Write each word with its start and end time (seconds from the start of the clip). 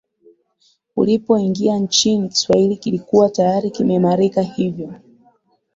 ulipoingia 0.95 1.77
nchini 1.77 2.29
Kiswahili 2.29 2.77
kilikuwa 2.77 3.29
tayari 3.29 3.69
kimeimarika 3.71 4.41
Hivyo 4.41 4.93